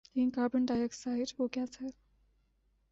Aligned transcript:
لیکن 0.05 0.29
کاربن 0.31 0.65
ڈائی 0.65 0.83
آکسائیڈ 0.83 1.33
وہ 1.39 1.47
گیس 1.55 1.81
ہے 1.81 1.87